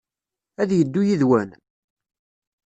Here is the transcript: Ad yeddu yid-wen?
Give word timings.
Ad 0.61 0.69
yeddu 0.73 1.01
yid-wen? 1.07 1.49